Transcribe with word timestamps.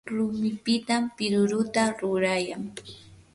rumipitam 0.15 1.03
piruruta 1.15 1.83
rurayan. 1.99 2.63